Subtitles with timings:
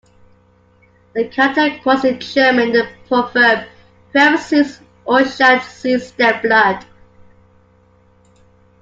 [1.15, 3.67] A character quotes in German the proverb
[4.11, 6.83] 'Whoever sees Ushant sees their blood.